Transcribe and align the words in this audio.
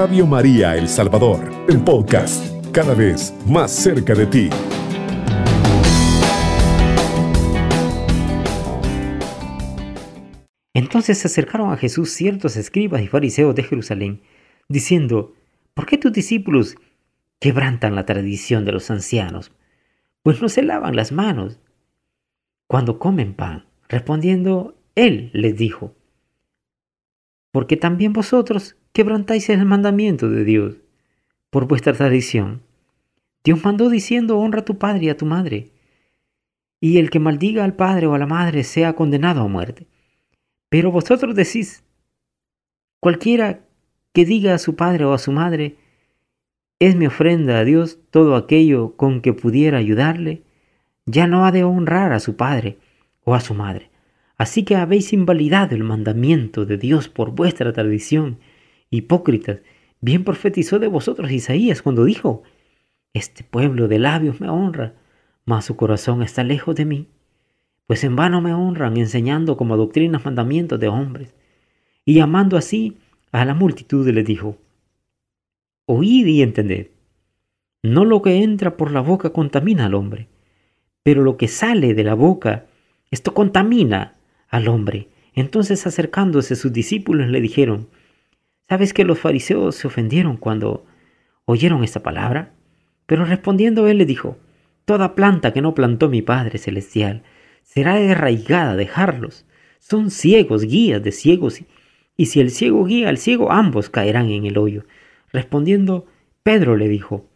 Radio 0.00 0.26
María 0.26 0.78
El 0.78 0.88
Salvador, 0.88 1.52
el 1.68 1.84
podcast, 1.84 2.42
cada 2.72 2.94
vez 2.94 3.34
más 3.46 3.70
cerca 3.70 4.14
de 4.14 4.24
ti. 4.24 4.48
Entonces 10.72 11.18
se 11.18 11.26
acercaron 11.26 11.70
a 11.70 11.76
Jesús 11.76 12.12
ciertos 12.12 12.56
escribas 12.56 13.02
y 13.02 13.08
fariseos 13.08 13.54
de 13.54 13.62
Jerusalén, 13.62 14.22
diciendo, 14.70 15.34
¿por 15.74 15.84
qué 15.84 15.98
tus 15.98 16.14
discípulos 16.14 16.76
quebrantan 17.38 17.94
la 17.94 18.06
tradición 18.06 18.64
de 18.64 18.72
los 18.72 18.90
ancianos? 18.90 19.52
Pues 20.22 20.40
no 20.40 20.48
se 20.48 20.62
lavan 20.62 20.96
las 20.96 21.12
manos 21.12 21.60
cuando 22.66 22.98
comen 22.98 23.34
pan. 23.34 23.66
Respondiendo, 23.86 24.78
él 24.94 25.28
les 25.34 25.58
dijo, 25.58 25.94
porque 27.52 27.76
también 27.76 28.14
vosotros 28.14 28.76
quebrantáis 28.92 29.48
el 29.50 29.64
mandamiento 29.64 30.28
de 30.28 30.44
Dios 30.44 30.76
por 31.50 31.66
vuestra 31.66 31.92
tradición. 31.92 32.62
Dios 33.44 33.64
mandó 33.64 33.88
diciendo, 33.88 34.38
honra 34.38 34.60
a 34.60 34.64
tu 34.64 34.78
padre 34.78 35.06
y 35.06 35.08
a 35.08 35.16
tu 35.16 35.26
madre, 35.26 35.70
y 36.80 36.98
el 36.98 37.10
que 37.10 37.20
maldiga 37.20 37.64
al 37.64 37.74
padre 37.74 38.06
o 38.06 38.14
a 38.14 38.18
la 38.18 38.26
madre 38.26 38.64
sea 38.64 38.94
condenado 38.94 39.42
a 39.42 39.48
muerte. 39.48 39.86
Pero 40.68 40.90
vosotros 40.90 41.34
decís, 41.34 41.84
cualquiera 43.00 43.60
que 44.12 44.24
diga 44.24 44.54
a 44.54 44.58
su 44.58 44.76
padre 44.76 45.04
o 45.04 45.12
a 45.12 45.18
su 45.18 45.32
madre, 45.32 45.76
es 46.78 46.96
mi 46.96 47.06
ofrenda 47.06 47.58
a 47.58 47.64
Dios 47.64 47.98
todo 48.10 48.36
aquello 48.36 48.96
con 48.96 49.20
que 49.20 49.32
pudiera 49.32 49.78
ayudarle, 49.78 50.42
ya 51.06 51.26
no 51.26 51.44
ha 51.44 51.52
de 51.52 51.64
honrar 51.64 52.12
a 52.12 52.20
su 52.20 52.36
padre 52.36 52.78
o 53.24 53.34
a 53.34 53.40
su 53.40 53.54
madre. 53.54 53.90
Así 54.38 54.64
que 54.64 54.76
habéis 54.76 55.12
invalidado 55.12 55.74
el 55.74 55.84
mandamiento 55.84 56.64
de 56.64 56.78
Dios 56.78 57.08
por 57.08 57.32
vuestra 57.32 57.72
tradición. 57.74 58.38
Hipócritas, 58.90 59.60
bien 60.00 60.24
profetizó 60.24 60.78
de 60.78 60.88
vosotros 60.88 61.30
Isaías 61.30 61.80
cuando 61.80 62.04
dijo, 62.04 62.42
Este 63.12 63.44
pueblo 63.44 63.86
de 63.86 63.98
labios 63.98 64.40
me 64.40 64.48
honra, 64.48 64.94
mas 65.44 65.64
su 65.64 65.76
corazón 65.76 66.22
está 66.22 66.42
lejos 66.42 66.74
de 66.74 66.84
mí, 66.84 67.08
pues 67.86 68.04
en 68.04 68.16
vano 68.16 68.40
me 68.40 68.52
honran 68.52 68.96
enseñando 68.96 69.56
como 69.56 69.76
doctrinas 69.76 70.24
mandamientos 70.24 70.78
de 70.80 70.88
hombres. 70.88 71.34
Y 72.04 72.14
llamando 72.14 72.56
así 72.56 72.98
a 73.30 73.44
la 73.44 73.54
multitud 73.54 74.08
le 74.08 74.24
dijo, 74.24 74.56
Oíd 75.86 76.26
y 76.26 76.42
entended, 76.42 76.88
no 77.82 78.04
lo 78.04 78.22
que 78.22 78.42
entra 78.42 78.76
por 78.76 78.90
la 78.90 79.00
boca 79.00 79.30
contamina 79.30 79.86
al 79.86 79.94
hombre, 79.94 80.28
pero 81.02 81.22
lo 81.22 81.36
que 81.36 81.48
sale 81.48 81.94
de 81.94 82.04
la 82.04 82.14
boca, 82.14 82.66
esto 83.10 83.34
contamina 83.34 84.16
al 84.48 84.68
hombre. 84.68 85.08
Entonces 85.34 85.86
acercándose 85.86 86.56
sus 86.56 86.72
discípulos 86.72 87.28
le 87.28 87.40
dijeron, 87.40 87.88
¿sabes 88.70 88.94
que 88.94 89.04
los 89.04 89.18
fariseos 89.18 89.74
se 89.74 89.88
ofendieron 89.88 90.36
cuando 90.36 90.86
oyeron 91.44 91.82
esta 91.82 92.04
palabra? 92.04 92.52
Pero 93.06 93.24
respondiendo 93.24 93.88
él 93.88 93.98
le 93.98 94.06
dijo, 94.06 94.38
Toda 94.84 95.16
planta 95.16 95.52
que 95.52 95.60
no 95.60 95.74
plantó 95.74 96.08
mi 96.08 96.22
Padre 96.22 96.56
Celestial 96.56 97.24
será 97.64 97.94
arraigada, 97.94 98.76
dejarlos. 98.76 99.44
Son 99.80 100.12
ciegos, 100.12 100.62
guías 100.62 101.02
de 101.02 101.10
ciegos, 101.10 101.60
y 102.16 102.26
si 102.26 102.38
el 102.38 102.50
ciego 102.50 102.84
guía 102.84 103.08
al 103.08 103.18
ciego, 103.18 103.50
ambos 103.50 103.90
caerán 103.90 104.30
en 104.30 104.46
el 104.46 104.56
hoyo. 104.56 104.84
Respondiendo, 105.32 106.06
Pedro 106.44 106.76
le 106.76 106.86
dijo, 106.86 107.28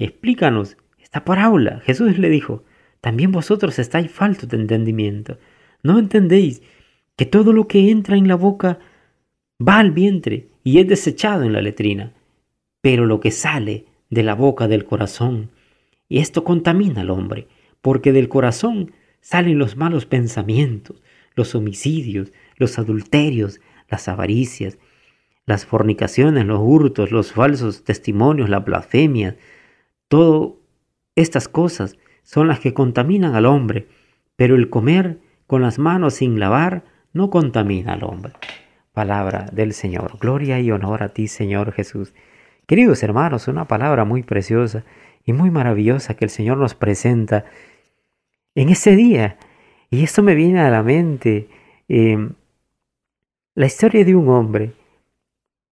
Explícanos 0.00 0.76
esta 1.00 1.24
parábola. 1.24 1.82
Jesús 1.84 2.18
le 2.18 2.28
dijo, 2.30 2.64
También 3.00 3.30
vosotros 3.30 3.78
estáis 3.78 4.10
faltos 4.10 4.48
de 4.48 4.56
entendimiento. 4.56 5.38
¿No 5.84 6.00
entendéis 6.00 6.62
que 7.14 7.26
todo 7.26 7.52
lo 7.52 7.68
que 7.68 7.92
entra 7.92 8.16
en 8.16 8.26
la 8.26 8.34
boca 8.34 8.80
va 9.60 9.78
al 9.78 9.92
vientre 9.92 10.48
y 10.64 10.80
es 10.80 10.88
desechado 10.88 11.44
en 11.44 11.52
la 11.52 11.62
letrina? 11.62 12.12
Pero 12.80 13.06
lo 13.06 13.20
que 13.20 13.30
sale 13.30 13.84
de 14.10 14.24
la 14.24 14.34
boca 14.34 14.66
del 14.66 14.84
corazón, 14.84 15.50
y 16.08 16.18
esto 16.18 16.42
contamina 16.42 17.02
al 17.02 17.10
hombre, 17.10 17.46
porque 17.80 18.12
del 18.12 18.28
corazón 18.28 18.92
salen 19.20 19.58
los 19.58 19.76
malos 19.76 20.06
pensamientos, 20.06 21.02
los 21.34 21.54
homicidios, 21.54 22.32
los 22.56 22.78
adulterios, 22.78 23.60
las 23.88 24.08
avaricias, 24.08 24.78
las 25.46 25.66
fornicaciones, 25.66 26.46
los 26.46 26.60
hurtos, 26.62 27.10
los 27.10 27.32
falsos 27.32 27.84
testimonios, 27.84 28.48
la 28.48 28.60
blasfemia, 28.60 29.36
todas 30.08 30.54
estas 31.14 31.48
cosas 31.48 31.96
son 32.22 32.48
las 32.48 32.60
que 32.60 32.72
contaminan 32.72 33.34
al 33.34 33.46
hombre, 33.46 33.86
pero 34.36 34.56
el 34.56 34.70
comer 34.70 35.18
con 35.46 35.62
las 35.62 35.78
manos 35.78 36.14
sin 36.14 36.40
lavar 36.40 36.84
no 37.12 37.30
contamina 37.30 37.92
al 37.92 38.04
hombre. 38.04 38.32
Palabra 38.94 39.46
del 39.52 39.74
Señor. 39.74 40.18
Gloria 40.18 40.58
y 40.60 40.70
honor 40.70 41.02
a 41.02 41.10
ti, 41.10 41.28
Señor 41.28 41.72
Jesús. 41.72 42.14
Queridos 42.66 43.02
hermanos, 43.02 43.46
una 43.46 43.66
palabra 43.66 44.06
muy 44.06 44.22
preciosa 44.22 44.84
y 45.26 45.34
muy 45.34 45.50
maravillosa 45.50 46.14
que 46.14 46.24
el 46.24 46.30
Señor 46.30 46.56
nos 46.56 46.74
presenta 46.74 47.44
en 48.54 48.70
ese 48.70 48.96
día. 48.96 49.36
Y 49.90 50.02
esto 50.02 50.22
me 50.22 50.34
viene 50.34 50.60
a 50.60 50.70
la 50.70 50.82
mente 50.82 51.48
em, 51.88 52.32
la 53.54 53.66
historia 53.66 54.02
de 54.02 54.14
un 54.14 54.30
hombre. 54.30 54.72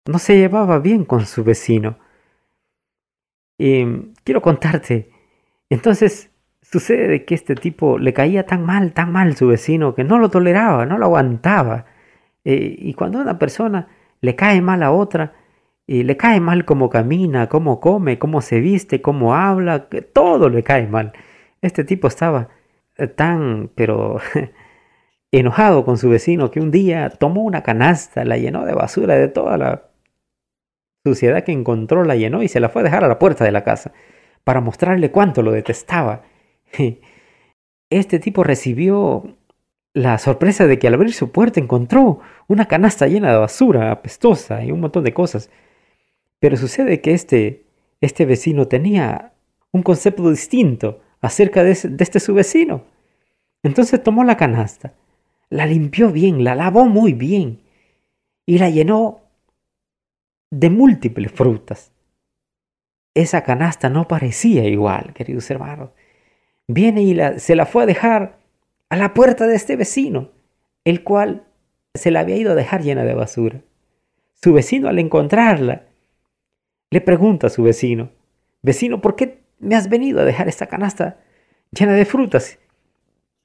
No 0.05 0.19
se 0.19 0.35
llevaba 0.35 0.79
bien 0.79 1.05
con 1.05 1.25
su 1.25 1.45
vecino. 1.45 1.97
Em, 3.57 4.13
quiero 4.25 4.41
contarte. 4.41 5.09
Entonces, 5.69 6.31
Sucede 6.71 7.25
que 7.25 7.35
este 7.35 7.55
tipo 7.55 7.97
le 7.97 8.13
caía 8.13 8.45
tan 8.45 8.65
mal, 8.65 8.93
tan 8.93 9.11
mal 9.11 9.35
su 9.35 9.47
vecino, 9.47 9.93
que 9.93 10.05
no 10.05 10.19
lo 10.19 10.29
toleraba, 10.29 10.85
no 10.85 10.97
lo 10.97 11.07
aguantaba. 11.07 11.85
Eh, 12.45 12.75
y 12.77 12.93
cuando 12.93 13.19
una 13.19 13.39
persona 13.39 13.87
le 14.21 14.35
cae 14.35 14.61
mal 14.61 14.83
a 14.83 14.91
otra, 14.91 15.33
le 15.87 16.17
cae 16.17 16.39
mal 16.39 16.63
cómo 16.65 16.89
camina, 16.89 17.49
cómo 17.49 17.79
come, 17.79 18.17
cómo 18.17 18.41
se 18.41 18.61
viste, 18.61 19.01
cómo 19.01 19.35
habla, 19.35 19.89
todo 20.13 20.49
le 20.49 20.63
cae 20.63 20.87
mal. 20.87 21.13
Este 21.61 21.83
tipo 21.83 22.07
estaba 22.07 22.49
eh, 22.97 23.07
tan, 23.07 23.69
pero 23.75 24.19
enojado 25.31 25.85
con 25.85 25.97
su 25.97 26.09
vecino 26.09 26.51
que 26.51 26.59
un 26.59 26.71
día 26.71 27.09
tomó 27.09 27.43
una 27.43 27.63
canasta, 27.63 28.23
la 28.25 28.37
llenó 28.37 28.65
de 28.65 28.73
basura, 28.73 29.15
de 29.15 29.27
toda 29.27 29.57
la 29.57 29.89
suciedad 31.05 31.43
que 31.43 31.51
encontró, 31.51 32.03
la 32.05 32.15
llenó 32.15 32.43
y 32.43 32.47
se 32.47 32.59
la 32.59 32.69
fue 32.69 32.81
a 32.81 32.85
dejar 32.85 33.03
a 33.03 33.07
la 33.07 33.19
puerta 33.19 33.43
de 33.43 33.51
la 33.51 33.63
casa 33.63 33.91
para 34.43 34.61
mostrarle 34.61 35.11
cuánto 35.11 35.41
lo 35.41 35.51
detestaba. 35.51 36.23
Este 37.93 38.19
tipo 38.19 38.45
recibió 38.45 39.35
la 39.93 40.17
sorpresa 40.17 40.67
de 40.67 40.79
que 40.79 40.87
al 40.87 40.93
abrir 40.93 41.13
su 41.13 41.31
puerta 41.31 41.59
encontró 41.59 42.19
una 42.47 42.67
canasta 42.67 43.07
llena 43.07 43.31
de 43.31 43.37
basura, 43.37 43.91
apestosa 43.91 44.63
y 44.63 44.71
un 44.71 44.79
montón 44.79 45.03
de 45.03 45.13
cosas. 45.13 45.49
Pero 46.39 46.57
sucede 46.57 47.01
que 47.01 47.13
este, 47.13 47.65
este 47.99 48.25
vecino 48.25 48.67
tenía 48.67 49.33
un 49.71 49.83
concepto 49.83 50.29
distinto 50.29 51.01
acerca 51.21 51.63
de, 51.63 51.73
de 51.75 52.03
este 52.03 52.19
su 52.19 52.33
vecino. 52.33 52.85
Entonces 53.63 54.01
tomó 54.01 54.23
la 54.23 54.37
canasta, 54.37 54.93
la 55.49 55.65
limpió 55.65 56.11
bien, 56.11 56.43
la 56.43 56.55
lavó 56.55 56.85
muy 56.85 57.13
bien 57.13 57.61
y 58.45 58.57
la 58.57 58.69
llenó 58.69 59.21
de 60.49 60.69
múltiples 60.69 61.31
frutas. 61.31 61.91
Esa 63.13 63.43
canasta 63.43 63.89
no 63.89 64.07
parecía 64.07 64.65
igual, 64.65 65.13
queridos 65.13 65.49
hermanos 65.51 65.91
viene 66.73 67.01
y 67.03 67.17
se 67.39 67.55
la 67.55 67.65
fue 67.65 67.83
a 67.83 67.85
dejar 67.85 68.39
a 68.91 68.97
la 68.97 69.13
puerta 69.13 69.47
de 69.47 69.55
este 69.55 69.77
vecino, 69.77 70.31
el 70.83 71.01
cual 71.01 71.47
se 71.93 72.11
la 72.11 72.19
había 72.19 72.35
ido 72.35 72.51
a 72.51 72.55
dejar 72.55 72.83
llena 72.83 73.05
de 73.05 73.13
basura. 73.13 73.61
Su 74.33 74.51
vecino 74.51 74.89
al 74.89 74.99
encontrarla, 74.99 75.85
le 76.89 76.99
pregunta 76.99 77.47
a 77.47 77.49
su 77.49 77.63
vecino, 77.63 78.11
vecino, 78.61 78.99
¿por 78.99 79.15
qué 79.15 79.43
me 79.59 79.77
has 79.77 79.87
venido 79.87 80.19
a 80.19 80.25
dejar 80.25 80.49
esta 80.49 80.67
canasta 80.67 81.21
llena 81.71 81.93
de 81.93 82.03
frutas? 82.03 82.59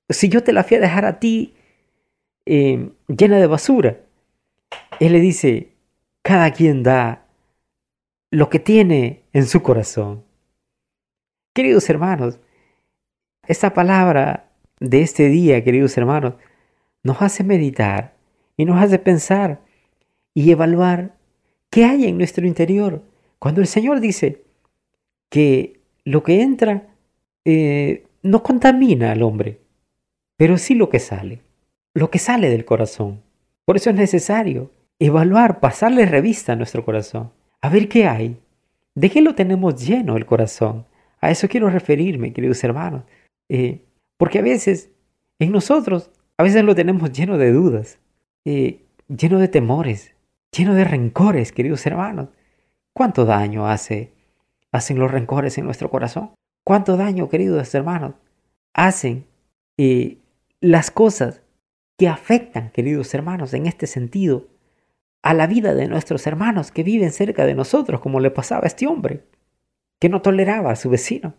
Si 0.08 0.28
yo 0.28 0.42
te 0.42 0.52
la 0.52 0.64
fui 0.64 0.78
a 0.78 0.80
dejar 0.80 1.04
a 1.04 1.20
ti 1.20 1.54
em, 2.44 2.94
llena 3.06 3.38
de 3.38 3.46
basura. 3.46 4.00
Él 4.98 5.12
le 5.12 5.20
dice, 5.20 5.74
cada 6.22 6.50
quien 6.50 6.82
da 6.82 7.24
lo 8.32 8.50
que 8.50 8.58
tiene 8.58 9.22
en 9.32 9.46
su 9.46 9.62
corazón. 9.62 10.24
Queridos 11.54 11.88
hermanos, 11.88 12.40
esta 13.46 13.72
palabra 13.72 14.46
de 14.80 15.02
este 15.02 15.28
día, 15.28 15.62
queridos 15.64 15.96
hermanos, 15.96 16.34
nos 17.02 17.22
hace 17.22 17.44
meditar 17.44 18.14
y 18.56 18.64
nos 18.64 18.82
hace 18.82 18.98
pensar 18.98 19.60
y 20.34 20.50
evaluar 20.50 21.16
qué 21.70 21.84
hay 21.84 22.06
en 22.06 22.18
nuestro 22.18 22.46
interior. 22.46 23.02
Cuando 23.38 23.60
el 23.60 23.66
Señor 23.66 24.00
dice 24.00 24.42
que 25.28 25.80
lo 26.04 26.22
que 26.22 26.42
entra 26.42 26.88
eh, 27.44 28.04
no 28.22 28.42
contamina 28.42 29.12
al 29.12 29.22
hombre, 29.22 29.60
pero 30.36 30.58
sí 30.58 30.74
lo 30.74 30.88
que 30.88 30.98
sale, 30.98 31.40
lo 31.94 32.10
que 32.10 32.18
sale 32.18 32.50
del 32.50 32.64
corazón. 32.64 33.22
Por 33.64 33.76
eso 33.76 33.90
es 33.90 33.96
necesario 33.96 34.70
evaluar, 34.98 35.60
pasarle 35.60 36.06
revista 36.06 36.52
a 36.52 36.56
nuestro 36.56 36.84
corazón, 36.84 37.32
a 37.60 37.68
ver 37.68 37.88
qué 37.88 38.06
hay, 38.06 38.36
de 38.94 39.10
qué 39.10 39.20
lo 39.20 39.34
tenemos 39.34 39.84
lleno 39.84 40.16
el 40.16 40.26
corazón. 40.26 40.86
A 41.20 41.30
eso 41.30 41.48
quiero 41.48 41.70
referirme, 41.70 42.32
queridos 42.32 42.62
hermanos. 42.64 43.04
Eh, 43.48 43.85
porque 44.16 44.38
a 44.38 44.42
veces 44.42 44.90
en 45.38 45.52
nosotros, 45.52 46.10
a 46.38 46.42
veces 46.42 46.64
lo 46.64 46.74
tenemos 46.74 47.12
lleno 47.12 47.38
de 47.38 47.52
dudas, 47.52 47.98
eh, 48.44 48.86
lleno 49.08 49.38
de 49.38 49.48
temores, 49.48 50.14
lleno 50.56 50.74
de 50.74 50.84
rencores, 50.84 51.52
queridos 51.52 51.84
hermanos. 51.86 52.28
¿Cuánto 52.94 53.26
daño 53.26 53.68
hace, 53.68 54.12
hacen 54.72 54.98
los 54.98 55.10
rencores 55.10 55.58
en 55.58 55.66
nuestro 55.66 55.90
corazón? 55.90 56.30
¿Cuánto 56.64 56.96
daño, 56.96 57.28
queridos 57.28 57.74
hermanos, 57.74 58.14
hacen 58.74 59.26
eh, 59.78 60.18
las 60.60 60.90
cosas 60.90 61.42
que 61.98 62.08
afectan, 62.08 62.70
queridos 62.70 63.14
hermanos, 63.14 63.54
en 63.54 63.66
este 63.66 63.86
sentido, 63.86 64.48
a 65.22 65.34
la 65.34 65.46
vida 65.46 65.74
de 65.74 65.88
nuestros 65.88 66.26
hermanos 66.26 66.70
que 66.70 66.82
viven 66.82 67.12
cerca 67.12 67.44
de 67.44 67.54
nosotros, 67.54 68.00
como 68.00 68.20
le 68.20 68.30
pasaba 68.30 68.64
a 68.64 68.66
este 68.68 68.86
hombre, 68.86 69.24
que 70.00 70.08
no 70.08 70.22
toleraba 70.22 70.72
a 70.72 70.76
su 70.76 70.88
vecino? 70.88 71.34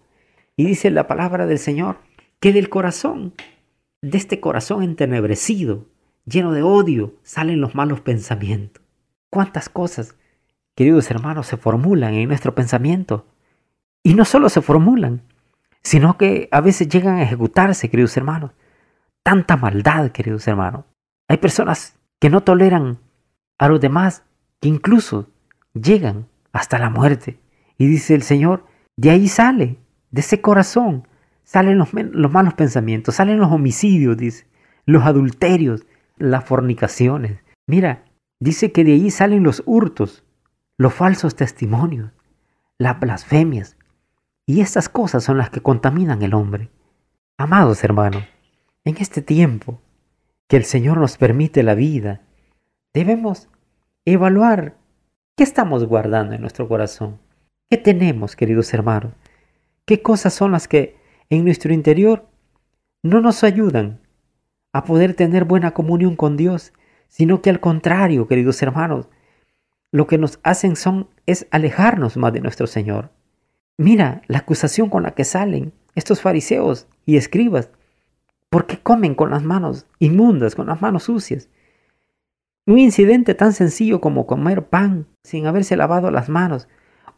Y 0.55 0.65
dice 0.65 0.89
la 0.91 1.07
palabra 1.07 1.45
del 1.45 1.59
Señor 1.59 1.97
que 2.39 2.53
del 2.53 2.69
corazón, 2.69 3.33
de 4.01 4.17
este 4.17 4.39
corazón 4.39 4.83
entenebrecido, 4.83 5.85
lleno 6.25 6.51
de 6.51 6.61
odio, 6.61 7.15
salen 7.23 7.61
los 7.61 7.75
malos 7.75 8.01
pensamientos. 8.01 8.83
¿Cuántas 9.29 9.69
cosas, 9.69 10.15
queridos 10.75 11.09
hermanos, 11.09 11.47
se 11.47 11.57
formulan 11.57 12.13
en 12.13 12.27
nuestro 12.27 12.53
pensamiento? 12.53 13.25
Y 14.03 14.13
no 14.13 14.25
solo 14.25 14.49
se 14.49 14.61
formulan, 14.61 15.21
sino 15.83 16.17
que 16.17 16.47
a 16.51 16.61
veces 16.61 16.89
llegan 16.89 17.17
a 17.17 17.23
ejecutarse, 17.23 17.89
queridos 17.89 18.15
hermanos. 18.17 18.51
Tanta 19.23 19.57
maldad, 19.57 20.11
queridos 20.11 20.47
hermanos. 20.47 20.85
Hay 21.27 21.37
personas 21.37 21.95
que 22.19 22.29
no 22.29 22.41
toleran 22.41 22.99
a 23.57 23.67
los 23.67 23.81
demás, 23.81 24.23
que 24.61 24.69
incluso 24.69 25.27
llegan 25.73 26.27
hasta 26.53 26.79
la 26.79 26.89
muerte. 26.89 27.39
Y 27.77 27.87
dice 27.87 28.15
el 28.15 28.23
Señor, 28.23 28.65
de 28.95 29.09
ahí 29.09 29.27
sale 29.27 29.77
de 30.11 30.21
ese 30.21 30.41
corazón 30.41 31.07
salen 31.47 31.77
los, 31.77 31.93
malos 31.93 32.53
pensamientos, 32.55 33.15
salen 33.15 33.39
los 33.39 33.49
homicidios, 33.49 34.17
dice, 34.17 34.45
los 34.85 35.05
adulterios, 35.05 35.85
las 36.17 36.43
fornicaciones. 36.43 37.39
Mira, 37.65 38.03
dice 38.41 38.73
que 38.73 38.83
de 38.83 38.91
ahí 38.91 39.09
salen 39.11 39.43
los 39.43 39.63
hurtos, 39.65 40.25
los 40.77 40.93
falsos 40.93 41.37
testimonios, 41.37 42.11
las 42.77 42.99
blasfemias. 42.99 43.77
Y 44.45 44.59
estas 44.59 44.89
cosas 44.89 45.23
son 45.23 45.37
las 45.37 45.49
que 45.49 45.61
contaminan 45.61 46.21
el 46.21 46.33
hombre. 46.33 46.69
Amados 47.37 47.81
hermanos, 47.81 48.23
en 48.83 48.97
este 48.97 49.21
tiempo 49.21 49.79
que 50.49 50.57
el 50.57 50.65
Señor 50.65 50.97
nos 50.97 51.15
permite 51.17 51.63
la 51.63 51.75
vida, 51.75 52.23
debemos 52.93 53.47
evaluar 54.03 54.75
qué 55.37 55.45
estamos 55.45 55.85
guardando 55.85 56.35
en 56.35 56.41
nuestro 56.41 56.67
corazón. 56.67 57.19
¿Qué 57.69 57.77
tenemos, 57.77 58.35
queridos 58.35 58.73
hermanos? 58.73 59.13
¿Qué 59.85 60.01
cosas 60.01 60.33
son 60.33 60.51
las 60.51 60.67
que 60.67 60.96
en 61.29 61.43
nuestro 61.45 61.73
interior 61.73 62.27
no 63.03 63.21
nos 63.21 63.43
ayudan 63.43 64.01
a 64.73 64.83
poder 64.83 65.13
tener 65.13 65.45
buena 65.45 65.71
comunión 65.71 66.15
con 66.15 66.37
Dios, 66.37 66.73
sino 67.07 67.41
que 67.41 67.49
al 67.49 67.59
contrario, 67.59 68.27
queridos 68.27 68.61
hermanos, 68.61 69.07
lo 69.91 70.07
que 70.07 70.17
nos 70.17 70.39
hacen 70.43 70.75
son 70.75 71.09
es 71.25 71.47
alejarnos 71.51 72.17
más 72.17 72.33
de 72.33 72.41
nuestro 72.41 72.67
Señor. 72.67 73.11
Mira 73.77 74.21
la 74.27 74.39
acusación 74.39 74.89
con 74.89 75.03
la 75.03 75.11
que 75.11 75.23
salen 75.23 75.73
estos 75.95 76.21
fariseos 76.21 76.87
y 77.05 77.17
escribas, 77.17 77.69
porque 78.49 78.77
comen 78.77 79.15
con 79.15 79.29
las 79.29 79.43
manos 79.43 79.85
inmundas, 79.99 80.55
con 80.55 80.67
las 80.67 80.81
manos 80.81 81.03
sucias. 81.03 81.49
Un 82.65 82.79
incidente 82.79 83.33
tan 83.33 83.53
sencillo 83.53 84.01
como 84.01 84.27
comer 84.27 84.67
pan 84.67 85.07
sin 85.23 85.47
haberse 85.47 85.77
lavado 85.77 86.11
las 86.11 86.29
manos 86.29 86.67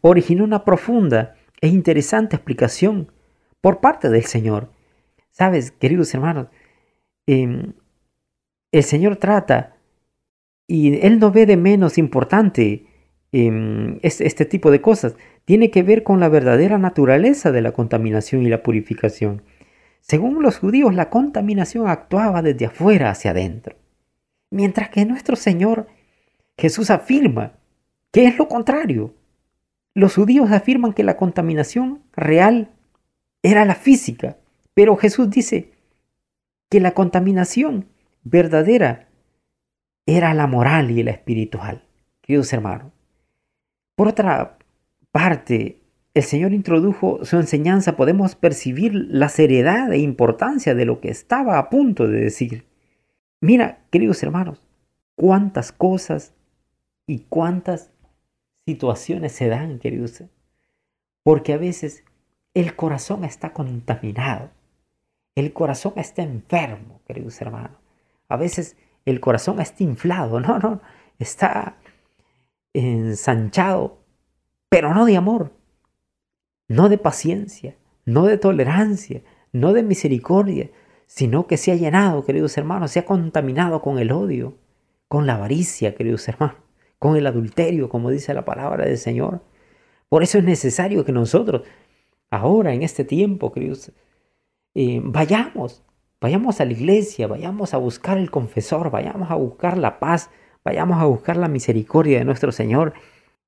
originó 0.02 0.44
una 0.44 0.64
profunda 0.64 1.36
e 1.62 1.68
interesante 1.68 2.36
explicación 2.36 3.12
por 3.62 3.80
parte 3.80 4.10
del 4.10 4.26
Señor. 4.26 4.72
Sabes, 5.32 5.72
queridos 5.72 6.14
hermanos, 6.14 6.48
em, 7.28 7.74
el 8.72 8.84
Señor 8.84 9.18
trata 9.18 9.76
y 10.68 11.00
Él 11.06 11.20
no 11.20 11.32
ve 11.32 11.46
de 11.46 11.58
menos 11.58 11.98
importante 11.98 12.86
em, 13.32 14.00
este, 14.02 14.26
este 14.26 14.46
tipo 14.46 14.72
de 14.72 14.82
cosas. 14.82 15.16
Tiene 15.46 15.70
que 15.70 15.84
ver 15.84 16.04
con 16.04 16.20
la 16.20 16.30
verdadera 16.30 16.78
naturaleza 16.80 17.52
de 17.52 17.62
la 17.62 17.74
contaminación 17.74 18.42
y 18.44 18.50
la 18.50 18.64
purificación. 18.64 19.44
Según 20.02 20.42
los 20.42 20.58
judíos, 20.58 20.96
la 20.96 21.10
contaminación 21.10 21.88
actuaba 21.88 22.42
desde 22.42 22.66
afuera 22.66 23.12
hacia 23.12 23.32
adentro. 23.32 23.76
Mientras 24.50 24.90
que 24.90 25.06
nuestro 25.06 25.36
Señor 25.36 25.88
Jesús 26.60 26.90
afirma 26.90 27.54
que 28.12 28.26
es 28.26 28.38
lo 28.38 28.48
contrario. 28.48 29.14
Los 29.94 30.16
judíos 30.16 30.52
afirman 30.52 30.94
que 30.94 31.04
la 31.04 31.16
contaminación 31.16 32.04
real 32.14 32.72
era 33.44 33.66
la 33.66 33.76
física, 33.76 34.38
pero 34.74 34.96
Jesús 34.96 35.30
dice 35.30 35.72
que 36.70 36.80
la 36.80 36.92
contaminación 36.92 37.88
verdadera 38.24 39.10
era 40.06 40.34
la 40.34 40.48
moral 40.48 40.92
y 40.92 41.04
la 41.04 41.12
espiritual, 41.12 41.84
queridos 42.22 42.52
hermanos. 42.54 42.92
Por 43.96 44.08
otra 44.08 44.58
parte, 45.12 45.82
el 46.14 46.24
Señor 46.24 46.54
introdujo 46.54 47.24
su 47.24 47.38
enseñanza, 47.38 47.96
podemos 47.96 48.36
percibir 48.36 48.94
la 48.94 49.30
seriedad 49.30 49.92
e 49.94 50.00
importancia 50.00 50.76
de 50.76 50.86
lo 50.86 51.00
que 51.00 51.10
estaba 51.10 51.58
a 51.58 51.70
punto 51.70 52.08
de 52.08 52.20
decir. 52.20 52.66
Mira, 53.42 53.86
queridos 53.90 54.22
hermanos, 54.24 54.68
cuántas 55.16 55.72
cosas 55.72 56.34
y 57.08 57.26
cuántas 57.30 57.92
situaciones 58.66 59.32
se 59.32 59.48
dan, 59.48 59.80
queridos. 59.80 60.24
Porque 61.24 61.54
a 61.54 61.58
veces 61.58 62.04
el 62.60 62.76
corazón 62.76 63.24
está 63.24 63.54
contaminado. 63.54 64.52
El 65.36 65.54
corazón 65.54 65.94
está 65.96 66.24
enfermo, 66.24 67.02
queridos 67.08 67.40
hermanos. 67.42 67.78
A 68.28 68.38
veces 68.38 68.78
el 69.06 69.20
corazón 69.20 69.60
está 69.60 69.84
inflado, 69.84 70.40
no, 70.40 70.60
no, 70.60 70.82
está 71.18 71.78
ensanchado, 72.74 74.00
pero 74.70 74.94
no 74.94 75.06
de 75.06 75.18
amor, 75.18 75.54
no 76.68 76.90
de 76.90 76.98
paciencia, 76.98 77.76
no 78.06 78.26
de 78.26 78.38
tolerancia, 78.38 79.22
no 79.52 79.74
de 79.74 79.84
misericordia, 79.84 80.70
sino 81.08 81.48
que 81.48 81.58
se 81.58 81.72
ha 81.72 81.76
llenado, 81.76 82.26
queridos 82.26 82.58
hermanos, 82.58 82.92
se 82.92 83.00
ha 83.00 83.06
contaminado 83.06 83.82
con 83.82 83.98
el 83.98 84.12
odio, 84.12 84.58
con 85.08 85.26
la 85.26 85.36
avaricia, 85.36 85.96
queridos 85.96 86.28
hermanos 86.28 86.70
con 87.00 87.16
el 87.16 87.26
adulterio, 87.26 87.90
como 87.90 88.12
dice 88.12 88.34
la 88.34 88.46
palabra 88.46 88.86
del 88.86 88.98
Señor. 88.98 89.42
Por 90.10 90.22
eso 90.22 90.38
es 90.38 90.44
necesario 90.44 91.06
que 91.06 91.14
nosotros, 91.14 91.64
ahora 92.30 92.74
en 92.74 92.84
este 92.84 93.04
tiempo, 93.04 93.52
queridos, 93.52 93.92
eh, 94.76 95.02
vayamos, 95.04 95.84
vayamos 96.22 96.62
a 96.62 96.66
la 96.66 96.74
iglesia, 96.74 97.28
vayamos 97.28 97.74
a 97.74 97.78
buscar 97.78 98.18
el 98.18 98.32
confesor, 98.32 98.92
vayamos 98.92 99.32
a 99.32 99.36
buscar 99.36 99.78
la 99.78 100.00
paz, 100.00 100.30
vayamos 100.64 101.02
a 101.02 101.06
buscar 101.06 101.38
la 101.38 101.48
misericordia 101.48 102.20
de 102.20 102.26
nuestro 102.26 102.52
Señor 102.52 102.94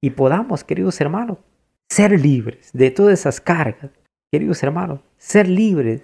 y 0.02 0.12
podamos, 0.12 0.64
queridos 0.64 1.00
hermanos, 1.02 1.38
ser 1.90 2.20
libres 2.20 2.72
de 2.74 2.90
todas 2.92 3.20
esas 3.20 3.42
cargas, 3.42 3.92
queridos 4.32 4.64
hermanos, 4.64 5.02
ser 5.18 5.48
libres 5.48 6.04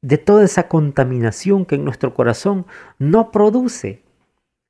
de 0.00 0.18
toda 0.18 0.44
esa 0.44 0.68
contaminación 0.68 1.64
que 1.64 1.74
en 1.74 1.84
nuestro 1.84 2.14
corazón 2.14 2.66
no 2.98 3.30
produce, 3.30 4.02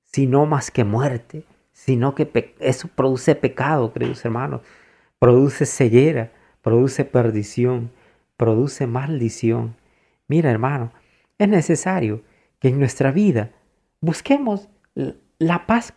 sino 0.04 0.46
más 0.46 0.70
que 0.70 0.84
muerte, 0.84 1.44
sino 1.72 2.14
que 2.14 2.54
eso 2.58 2.88
produce 2.94 3.34
pecado, 3.34 3.92
queridos 3.92 4.24
hermanos, 4.24 4.62
produce 5.18 5.64
ceguera, 5.64 6.32
produce 6.68 7.06
perdición, 7.06 7.92
produce 8.36 8.86
maldición. 8.86 9.76
Mira, 10.26 10.50
hermano, 10.50 10.92
es 11.38 11.48
necesario 11.48 12.24
que 12.58 12.68
en 12.68 12.78
nuestra 12.78 13.10
vida 13.10 13.52
busquemos 14.02 14.68
la 15.38 15.66
paz 15.66 15.94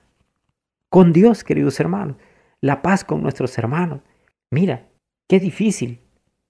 con 0.87 1.11
Dios, 1.11 1.43
queridos 1.43 1.77
hermanos, 1.81 2.15
la 2.61 2.81
paz 2.81 3.03
con 3.03 3.21
nuestros 3.21 3.57
hermanos. 3.57 3.99
Mira, 4.49 4.87
qué 5.27 5.41
difícil 5.41 5.99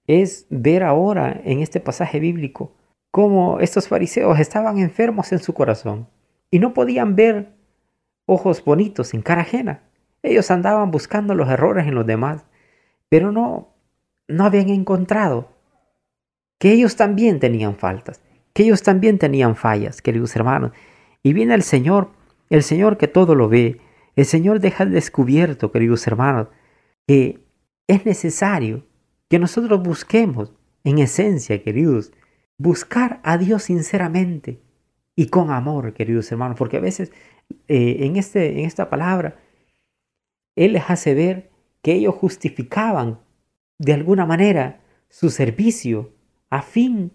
es 0.06 0.46
ver 0.50 0.84
ahora 0.84 1.40
en 1.44 1.58
este 1.58 1.80
pasaje 1.80 2.20
bíblico 2.20 2.76
cómo 3.10 3.58
estos 3.58 3.88
fariseos 3.88 4.38
estaban 4.38 4.78
enfermos 4.78 5.32
en 5.32 5.40
su 5.40 5.52
corazón 5.52 6.08
y 6.48 6.60
no 6.60 6.74
podían 6.74 7.16
ver 7.16 7.56
ojos 8.26 8.64
bonitos 8.64 9.14
en 9.14 9.22
cara 9.22 9.40
ajena. 9.40 9.82
Ellos 10.22 10.48
andaban 10.52 10.92
buscando 10.92 11.34
los 11.34 11.48
errores 11.48 11.88
en 11.88 11.96
los 11.96 12.06
demás, 12.06 12.46
pero 13.08 13.32
no, 13.32 13.71
no 14.28 14.44
habían 14.44 14.68
encontrado 14.68 15.48
que 16.58 16.72
ellos 16.72 16.96
también 16.96 17.40
tenían 17.40 17.76
faltas, 17.76 18.22
que 18.52 18.62
ellos 18.62 18.82
también 18.82 19.18
tenían 19.18 19.56
fallas, 19.56 20.00
queridos 20.00 20.36
hermanos. 20.36 20.72
Y 21.22 21.32
viene 21.32 21.54
el 21.54 21.62
Señor, 21.62 22.10
el 22.50 22.62
Señor 22.62 22.98
que 22.98 23.08
todo 23.08 23.34
lo 23.34 23.48
ve, 23.48 23.80
el 24.14 24.26
Señor 24.26 24.60
deja 24.60 24.84
descubierto, 24.86 25.72
queridos 25.72 26.06
hermanos, 26.06 26.48
que 27.06 27.40
es 27.88 28.06
necesario 28.06 28.86
que 29.28 29.38
nosotros 29.38 29.82
busquemos, 29.82 30.52
en 30.84 30.98
esencia, 30.98 31.62
queridos, 31.62 32.12
buscar 32.58 33.20
a 33.22 33.38
Dios 33.38 33.64
sinceramente 33.64 34.60
y 35.16 35.26
con 35.28 35.50
amor, 35.50 35.94
queridos 35.94 36.30
hermanos, 36.30 36.58
porque 36.58 36.76
a 36.76 36.80
veces 36.80 37.12
eh, 37.68 37.98
en, 38.00 38.16
este, 38.16 38.58
en 38.58 38.66
esta 38.66 38.88
palabra, 38.88 39.40
Él 40.56 40.74
les 40.74 40.88
hace 40.88 41.14
ver 41.14 41.50
que 41.82 41.94
ellos 41.94 42.14
justificaban 42.14 43.20
de 43.78 43.92
alguna 43.92 44.26
manera 44.26 44.80
su 45.08 45.30
servicio 45.30 46.12
a 46.50 46.62
fin 46.62 47.12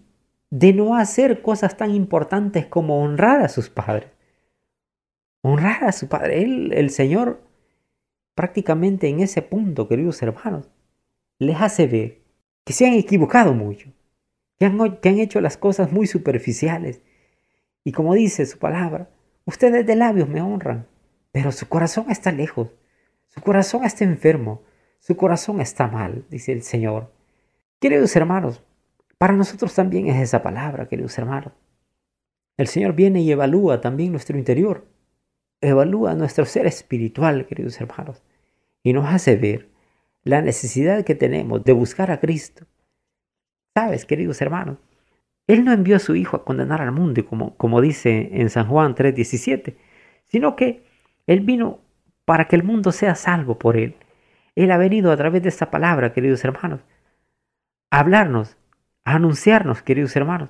de 0.49 0.73
no 0.73 0.95
hacer 0.95 1.41
cosas 1.41 1.77
tan 1.77 1.91
importantes 1.91 2.65
como 2.65 3.01
honrar 3.01 3.41
a 3.41 3.49
sus 3.49 3.69
padres. 3.69 4.11
Honrar 5.41 5.83
a 5.83 5.91
su 5.91 6.07
padre. 6.07 6.41
El 6.43 6.89
Señor 6.89 7.47
prácticamente 8.37 9.07
en 9.07 9.19
ese 9.19 9.41
punto, 9.41 9.87
queridos 9.87 10.21
hermanos, 10.21 10.69
les 11.39 11.59
hace 11.59 11.87
ver 11.87 12.21
que 12.63 12.71
se 12.71 12.85
han 12.85 12.93
equivocado 12.93 13.55
mucho, 13.55 13.91
que 14.59 14.65
han 14.65 15.19
hecho 15.19 15.41
las 15.41 15.57
cosas 15.57 15.91
muy 15.91 16.05
superficiales. 16.05 17.01
Y 17.83 17.93
como 17.93 18.13
dice 18.13 18.45
su 18.45 18.59
palabra, 18.59 19.09
ustedes 19.45 19.87
de 19.87 19.95
labios 19.95 20.29
me 20.29 20.43
honran, 20.43 20.85
pero 21.31 21.51
su 21.51 21.67
corazón 21.67 22.11
está 22.11 22.31
lejos, 22.31 22.69
su 23.29 23.41
corazón 23.41 23.85
está 23.85 24.03
enfermo, 24.03 24.61
su 24.99 25.15
corazón 25.15 25.61
está 25.61 25.87
mal, 25.87 26.25
dice 26.29 26.51
el 26.51 26.63
Señor. 26.63 27.11
Queridos 27.79 28.15
hermanos, 28.15 28.63
para 29.17 29.33
nosotros 29.33 29.73
también 29.73 30.07
es 30.07 30.21
esa 30.21 30.41
palabra, 30.43 30.87
queridos 30.87 31.17
hermanos. 31.17 31.53
El 32.57 32.67
Señor 32.67 32.93
viene 32.93 33.21
y 33.21 33.31
evalúa 33.31 33.81
también 33.81 34.11
nuestro 34.11 34.37
interior, 34.37 34.87
evalúa 35.61 36.13
nuestro 36.15 36.45
ser 36.45 36.65
espiritual, 36.65 37.45
queridos 37.45 37.79
hermanos, 37.79 38.23
y 38.83 38.93
nos 38.93 39.07
hace 39.07 39.35
ver 39.35 39.69
la 40.23 40.41
necesidad 40.41 41.05
que 41.05 41.15
tenemos 41.15 41.63
de 41.63 41.73
buscar 41.73 42.11
a 42.11 42.19
Cristo. 42.19 42.65
Sabes, 43.75 44.05
queridos 44.05 44.41
hermanos, 44.41 44.77
Él 45.47 45.63
no 45.63 45.71
envió 45.71 45.95
a 45.95 45.99
su 45.99 46.15
Hijo 46.15 46.35
a 46.35 46.43
condenar 46.43 46.81
al 46.81 46.91
mundo, 46.91 47.25
como, 47.25 47.55
como 47.57 47.79
dice 47.79 48.29
en 48.33 48.49
San 48.49 48.67
Juan 48.67 48.95
3:17, 48.95 49.75
sino 50.27 50.55
que 50.55 50.83
Él 51.27 51.41
vino 51.41 51.79
para 52.25 52.47
que 52.47 52.55
el 52.55 52.63
mundo 52.63 52.91
sea 52.91 53.15
salvo 53.15 53.57
por 53.57 53.77
Él. 53.77 53.95
Él 54.57 54.71
ha 54.71 54.77
venido 54.77 55.11
a 55.11 55.17
través 55.17 55.43
de 55.43 55.49
esta 55.49 55.69
palabra, 55.69 56.13
queridos 56.13 56.43
hermanos, 56.43 56.81
a 57.91 57.99
hablarnos, 57.99 58.57
a 59.05 59.13
anunciarnos, 59.13 59.83
queridos 59.83 60.15
hermanos, 60.15 60.49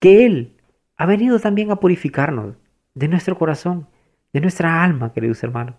que 0.00 0.24
Él 0.24 0.56
ha 0.96 1.04
venido 1.04 1.38
también 1.38 1.70
a 1.70 1.76
purificarnos 1.76 2.56
de 2.94 3.06
nuestro 3.06 3.36
corazón, 3.36 3.86
de 4.32 4.40
nuestra 4.40 4.82
alma, 4.82 5.12
queridos 5.12 5.42
hermanos, 5.42 5.74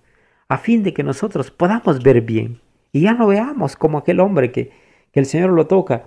a 0.48 0.60
fin 0.60 0.84
de 0.84 0.94
que 0.94 1.02
nosotros 1.02 1.50
podamos 1.50 2.04
ver 2.04 2.22
bien 2.22 2.62
y 2.92 3.02
ya 3.02 3.14
no 3.14 3.26
veamos 3.26 3.76
como 3.76 3.98
aquel 3.98 4.20
hombre 4.20 4.52
que, 4.52 4.72
que 5.12 5.20
el 5.20 5.26
Señor 5.26 5.50
lo 5.50 5.66
toca 5.66 6.06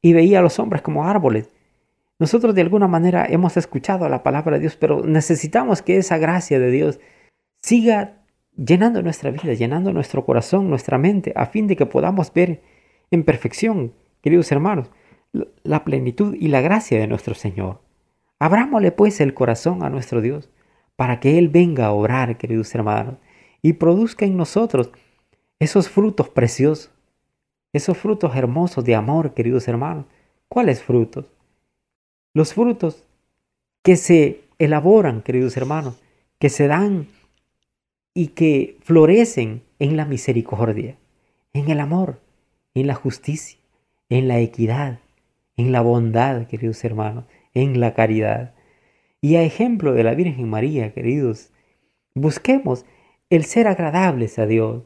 y 0.00 0.12
veía 0.12 0.38
a 0.38 0.42
los 0.42 0.60
hombres 0.60 0.80
como 0.80 1.08
árboles. 1.08 1.50
Nosotros 2.20 2.54
de 2.54 2.62
alguna 2.62 2.86
manera 2.86 3.26
hemos 3.28 3.56
escuchado 3.56 4.08
la 4.08 4.22
palabra 4.22 4.58
de 4.58 4.60
Dios, 4.60 4.76
pero 4.76 5.04
necesitamos 5.04 5.82
que 5.82 5.96
esa 5.96 6.18
gracia 6.18 6.60
de 6.60 6.70
Dios 6.70 7.00
siga 7.62 8.23
llenando 8.56 9.02
nuestra 9.02 9.30
vida, 9.30 9.54
llenando 9.54 9.92
nuestro 9.92 10.24
corazón, 10.24 10.68
nuestra 10.68 10.98
mente, 10.98 11.32
a 11.36 11.46
fin 11.46 11.66
de 11.66 11.76
que 11.76 11.86
podamos 11.86 12.32
ver 12.32 12.62
en 13.10 13.24
perfección, 13.24 13.92
queridos 14.20 14.50
hermanos, 14.52 14.90
la 15.62 15.84
plenitud 15.84 16.34
y 16.38 16.48
la 16.48 16.60
gracia 16.60 16.98
de 16.98 17.06
nuestro 17.06 17.34
Señor. 17.34 17.80
Abrámosle 18.38 18.92
pues 18.92 19.20
el 19.20 19.34
corazón 19.34 19.82
a 19.82 19.90
nuestro 19.90 20.20
Dios 20.20 20.50
para 20.96 21.20
que 21.20 21.38
Él 21.38 21.48
venga 21.48 21.86
a 21.86 21.92
orar, 21.92 22.36
queridos 22.38 22.74
hermanos, 22.74 23.16
y 23.62 23.74
produzca 23.74 24.26
en 24.26 24.36
nosotros 24.36 24.90
esos 25.58 25.88
frutos 25.88 26.28
preciosos, 26.28 26.90
esos 27.72 27.96
frutos 27.96 28.36
hermosos 28.36 28.84
de 28.84 28.94
amor, 28.94 29.34
queridos 29.34 29.66
hermanos. 29.66 30.06
¿Cuáles 30.48 30.82
frutos? 30.82 31.26
Los 32.34 32.54
frutos 32.54 33.04
que 33.82 33.96
se 33.96 34.44
elaboran, 34.58 35.22
queridos 35.22 35.56
hermanos, 35.56 36.00
que 36.38 36.48
se 36.48 36.68
dan 36.68 37.08
y 38.14 38.28
que 38.28 38.78
florecen 38.80 39.62
en 39.80 39.96
la 39.96 40.04
misericordia, 40.04 40.96
en 41.52 41.68
el 41.70 41.80
amor, 41.80 42.20
en 42.74 42.86
la 42.86 42.94
justicia, 42.94 43.58
en 44.08 44.28
la 44.28 44.38
equidad, 44.38 45.00
en 45.56 45.72
la 45.72 45.80
bondad, 45.80 46.46
queridos 46.46 46.84
hermanos, 46.84 47.24
en 47.52 47.80
la 47.80 47.94
caridad. 47.94 48.54
Y 49.20 49.36
a 49.36 49.42
ejemplo 49.42 49.92
de 49.92 50.04
la 50.04 50.14
Virgen 50.14 50.48
María, 50.48 50.92
queridos, 50.92 51.50
busquemos 52.14 52.86
el 53.30 53.44
ser 53.44 53.66
agradables 53.66 54.38
a 54.38 54.46
Dios, 54.46 54.84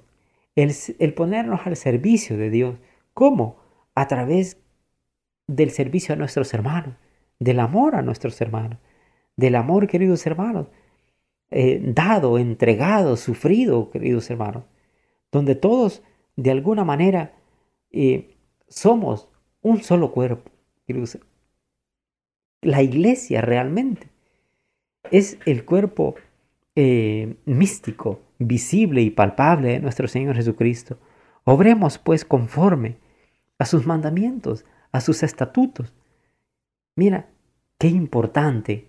el, 0.56 0.72
el 0.98 1.14
ponernos 1.14 1.60
al 1.66 1.76
servicio 1.76 2.38
de 2.38 2.50
Dios. 2.50 2.76
¿Cómo? 3.12 3.56
A 3.94 4.08
través 4.08 4.58
del 5.46 5.70
servicio 5.70 6.14
a 6.14 6.16
nuestros 6.16 6.52
hermanos, 6.54 6.94
del 7.38 7.60
amor 7.60 7.94
a 7.94 8.02
nuestros 8.02 8.40
hermanos, 8.40 8.78
del 9.36 9.54
amor, 9.54 9.86
queridos 9.86 10.26
hermanos, 10.26 10.68
eh, 11.50 11.80
dado, 11.82 12.38
entregado, 12.38 13.16
sufrido, 13.16 13.90
queridos 13.90 14.30
hermanos, 14.30 14.64
donde 15.32 15.54
todos 15.54 16.02
de 16.36 16.50
alguna 16.50 16.84
manera 16.84 17.32
eh, 17.90 18.36
somos 18.68 19.28
un 19.62 19.82
solo 19.82 20.12
cuerpo, 20.12 20.50
la 22.62 22.82
iglesia 22.82 23.40
realmente 23.40 24.08
es 25.10 25.38
el 25.46 25.64
cuerpo 25.64 26.16
eh, 26.74 27.36
místico, 27.44 28.20
visible 28.38 29.02
y 29.02 29.10
palpable 29.10 29.68
de 29.68 29.80
nuestro 29.80 30.06
Señor 30.08 30.36
Jesucristo. 30.36 30.98
Obremos 31.44 31.98
pues 31.98 32.24
conforme 32.24 32.96
a 33.58 33.64
sus 33.64 33.86
mandamientos, 33.86 34.64
a 34.92 35.00
sus 35.00 35.22
estatutos. 35.22 35.92
Mira, 36.94 37.30
qué 37.78 37.88
importante 37.88 38.88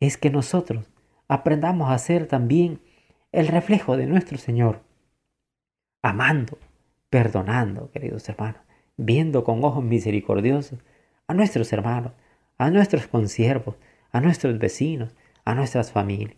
es 0.00 0.16
que 0.16 0.30
nosotros 0.30 0.90
aprendamos 1.34 1.90
a 1.90 1.98
ser 1.98 2.26
también 2.26 2.80
el 3.32 3.48
reflejo 3.48 3.96
de 3.96 4.06
nuestro 4.06 4.38
Señor, 4.38 4.82
amando, 6.00 6.58
perdonando, 7.10 7.90
queridos 7.90 8.28
hermanos, 8.28 8.60
viendo 8.96 9.42
con 9.42 9.64
ojos 9.64 9.82
misericordiosos 9.82 10.78
a 11.26 11.34
nuestros 11.34 11.72
hermanos, 11.72 12.12
a 12.56 12.70
nuestros 12.70 13.08
consiervos, 13.08 13.74
a 14.12 14.20
nuestros 14.20 14.58
vecinos, 14.60 15.16
a 15.44 15.56
nuestras 15.56 15.90
familias. 15.90 16.36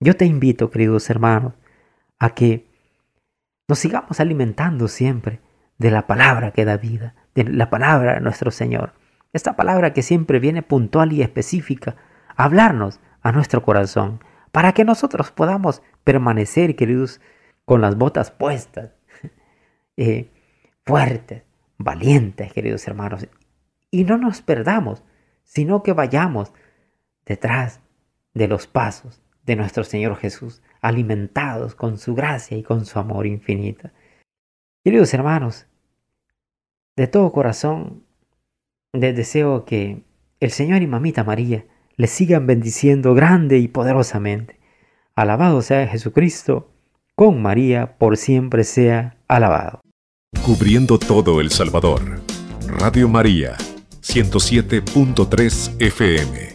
Yo 0.00 0.14
te 0.16 0.26
invito, 0.26 0.70
queridos 0.70 1.08
hermanos, 1.08 1.54
a 2.18 2.34
que 2.34 2.66
nos 3.68 3.78
sigamos 3.78 4.20
alimentando 4.20 4.86
siempre 4.88 5.40
de 5.78 5.90
la 5.90 6.06
palabra 6.06 6.50
que 6.50 6.66
da 6.66 6.76
vida, 6.76 7.14
de 7.34 7.44
la 7.44 7.70
palabra 7.70 8.14
de 8.14 8.20
nuestro 8.20 8.50
Señor. 8.50 8.92
Esta 9.32 9.56
palabra 9.56 9.94
que 9.94 10.02
siempre 10.02 10.40
viene 10.40 10.62
puntual 10.62 11.14
y 11.14 11.22
específica 11.22 11.96
a 12.36 12.44
hablarnos 12.44 13.00
a 13.24 13.32
nuestro 13.32 13.62
corazón, 13.62 14.20
para 14.52 14.72
que 14.72 14.84
nosotros 14.84 15.32
podamos 15.32 15.82
permanecer, 16.04 16.76
queridos, 16.76 17.20
con 17.64 17.80
las 17.80 17.96
botas 17.96 18.30
puestas, 18.30 18.92
eh, 19.96 20.30
fuertes, 20.84 21.42
valientes, 21.78 22.52
queridos 22.52 22.86
hermanos, 22.86 23.26
y 23.90 24.04
no 24.04 24.16
nos 24.18 24.42
perdamos 24.42 25.02
sino 25.44 25.82
que 25.82 25.92
vayamos 25.92 26.52
detrás 27.24 27.80
de 28.32 28.48
los 28.48 28.66
pasos 28.66 29.22
de 29.44 29.56
nuestro 29.56 29.84
Señor 29.84 30.16
Jesús, 30.16 30.62
alimentados 30.80 31.74
con 31.74 31.98
su 31.98 32.14
gracia 32.14 32.56
y 32.56 32.62
con 32.62 32.86
su 32.86 32.98
amor 32.98 33.26
infinito. 33.26 33.90
Queridos 34.82 35.12
hermanos, 35.14 35.66
de 36.96 37.06
todo 37.06 37.30
corazón 37.30 38.04
les 38.92 39.14
deseo 39.14 39.64
que 39.64 40.02
el 40.40 40.50
Señor 40.50 40.82
y 40.82 40.86
Mamita 40.86 41.24
María 41.24 41.66
les 41.96 42.10
sigan 42.10 42.46
bendiciendo 42.46 43.14
grande 43.14 43.58
y 43.58 43.68
poderosamente. 43.68 44.58
Alabado 45.14 45.62
sea 45.62 45.86
Jesucristo, 45.86 46.70
con 47.14 47.40
María 47.40 47.96
por 47.98 48.16
siempre 48.16 48.64
sea 48.64 49.16
alabado. 49.28 49.80
Cubriendo 50.44 50.98
todo 50.98 51.40
El 51.40 51.50
Salvador. 51.50 52.20
Radio 52.66 53.08
María 53.08 53.56
107.3 54.02 55.80
FM. 55.80 56.53